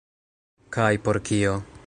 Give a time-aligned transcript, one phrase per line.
[0.77, 1.57] Kaj por kio?